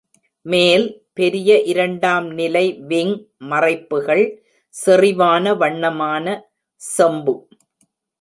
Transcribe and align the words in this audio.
மேல், 0.45 0.85
பெரிய 1.13 1.61
இரண்டாம் 1.63 2.27
நிலை 2.31 2.63
விங் 2.87 3.13
மறைப்புகள் 3.49 4.23
செறிவான 4.73 5.53
வண்ணமான 5.57 6.25
செம்பு. 6.81 7.35